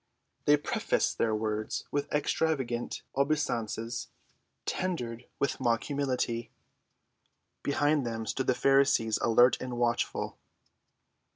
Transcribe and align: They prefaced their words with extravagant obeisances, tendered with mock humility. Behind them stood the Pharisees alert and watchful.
They 0.45 0.57
prefaced 0.57 1.19
their 1.19 1.35
words 1.35 1.83
with 1.91 2.11
extravagant 2.11 3.03
obeisances, 3.15 4.07
tendered 4.65 5.27
with 5.37 5.59
mock 5.59 5.83
humility. 5.83 6.49
Behind 7.61 8.03
them 8.03 8.25
stood 8.25 8.47
the 8.47 8.55
Pharisees 8.55 9.19
alert 9.19 9.61
and 9.61 9.77
watchful. 9.77 10.39